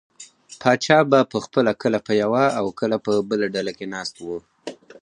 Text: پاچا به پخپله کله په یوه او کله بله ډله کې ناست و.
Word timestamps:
پاچا 0.61 0.97
به 1.09 1.19
پخپله 1.33 1.73
کله 1.81 1.99
په 2.05 2.13
یوه 2.21 2.43
او 2.59 2.65
کله 2.79 2.97
بله 3.29 3.47
ډله 3.55 3.71
کې 3.77 3.85
ناست 3.93 4.15
و. 4.21 4.27